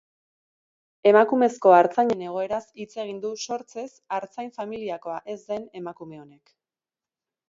[1.09, 3.85] Emakumezko artzainen egoeraz hitz egin du sortzez
[4.19, 6.55] artzain familiakoa ez den emakume honek.